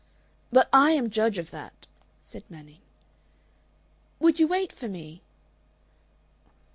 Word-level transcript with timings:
"But 0.51 0.67
I 0.73 0.93
am 0.93 1.11
judge 1.11 1.37
of 1.37 1.51
that," 1.51 1.85
said 2.23 2.43
Manning. 2.49 2.81
"Would 4.19 4.39
you 4.39 4.47
wait 4.47 4.73
for 4.73 4.87
me?" 4.89 5.21